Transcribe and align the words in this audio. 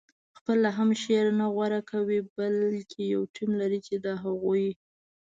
خپله 0.37 0.69
هم 0.77 0.89
شعر 1.03 1.27
نه 1.39 1.47
غوره 1.53 1.81
کوي 1.91 2.19
بلکې 2.37 3.01
یو 3.13 3.21
ټیم 3.35 3.49
لري 3.61 3.79
چې 3.87 3.95
د 4.05 4.07
هغوی 4.23 4.69